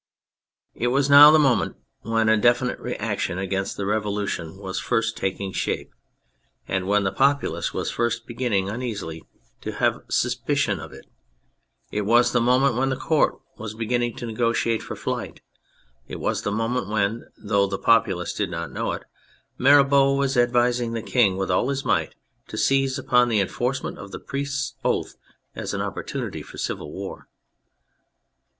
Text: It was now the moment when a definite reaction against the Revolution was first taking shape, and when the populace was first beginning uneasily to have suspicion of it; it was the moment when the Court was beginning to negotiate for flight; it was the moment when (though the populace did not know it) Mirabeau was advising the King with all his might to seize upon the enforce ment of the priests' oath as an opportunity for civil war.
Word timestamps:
It 0.73 0.87
was 0.87 1.11
now 1.11 1.29
the 1.29 1.37
moment 1.37 1.75
when 1.99 2.27
a 2.27 2.35
definite 2.35 2.79
reaction 2.79 3.37
against 3.37 3.77
the 3.77 3.85
Revolution 3.85 4.57
was 4.57 4.79
first 4.79 5.15
taking 5.15 5.51
shape, 5.53 5.91
and 6.67 6.87
when 6.87 7.03
the 7.03 7.11
populace 7.11 7.71
was 7.71 7.91
first 7.91 8.25
beginning 8.25 8.67
uneasily 8.67 9.23
to 9.61 9.73
have 9.73 10.01
suspicion 10.09 10.79
of 10.79 10.91
it; 10.91 11.05
it 11.91 12.01
was 12.01 12.31
the 12.31 12.41
moment 12.41 12.77
when 12.77 12.89
the 12.89 12.95
Court 12.95 13.39
was 13.59 13.75
beginning 13.75 14.15
to 14.15 14.25
negotiate 14.25 14.81
for 14.81 14.95
flight; 14.95 15.41
it 16.07 16.19
was 16.19 16.41
the 16.41 16.51
moment 16.51 16.87
when 16.87 17.27
(though 17.37 17.67
the 17.67 17.77
populace 17.77 18.33
did 18.33 18.49
not 18.49 18.71
know 18.71 18.93
it) 18.93 19.03
Mirabeau 19.59 20.15
was 20.15 20.35
advising 20.35 20.93
the 20.93 21.03
King 21.03 21.37
with 21.37 21.51
all 21.51 21.69
his 21.69 21.85
might 21.85 22.15
to 22.47 22.57
seize 22.57 22.97
upon 22.97 23.29
the 23.29 23.39
enforce 23.39 23.83
ment 23.83 23.99
of 23.99 24.09
the 24.11 24.19
priests' 24.19 24.73
oath 24.83 25.15
as 25.53 25.75
an 25.75 25.81
opportunity 25.83 26.41
for 26.41 26.57
civil 26.57 26.91
war. 26.91 27.27